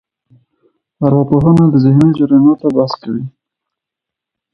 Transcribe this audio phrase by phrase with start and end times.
[1.05, 3.23] ارواپوهنه د ذهني جرياناتو بحث کوي.